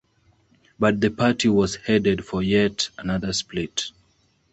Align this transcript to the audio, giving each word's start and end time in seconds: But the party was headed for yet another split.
But 0.79 0.99
the 0.99 1.11
party 1.11 1.47
was 1.47 1.75
headed 1.75 2.25
for 2.25 2.41
yet 2.41 2.89
another 2.97 3.33
split. 3.33 3.91